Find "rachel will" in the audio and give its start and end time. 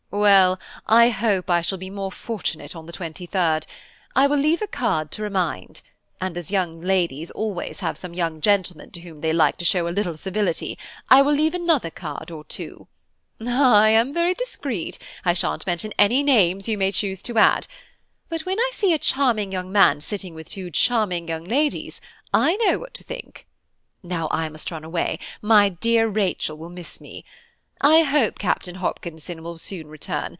26.09-26.69